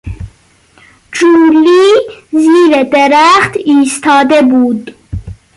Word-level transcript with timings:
جولی 1.11 1.91
زیر 2.31 2.83
درخت 2.83 3.57
ایستاده 3.65 4.41
بود. 4.41 4.95